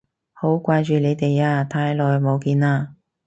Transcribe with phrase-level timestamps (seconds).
[0.33, 2.87] 好掛住你哋啊，太耐冇見喇